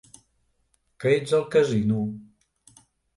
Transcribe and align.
Que 1.03 1.11
ets 1.17 1.33
al 1.39 1.43
casino? 1.57 1.99